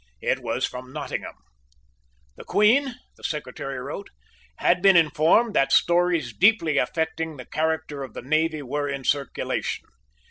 It 0.23 0.39
was 0.39 0.65
from 0.65 0.91
Nottingham. 0.91 1.35
The 2.35 2.43
Queen, 2.43 2.95
the 3.17 3.23
Secretary 3.23 3.77
wrote, 3.77 4.07
had 4.55 4.81
been 4.81 4.97
informed 4.97 5.53
that 5.53 5.71
stories 5.71 6.33
deeply 6.35 6.79
affecting 6.79 7.37
the 7.37 7.45
character 7.45 8.01
of 8.01 8.15
the 8.15 8.23
navy 8.23 8.63
were 8.63 8.89
in 8.89 9.03
circulation. 9.03 9.85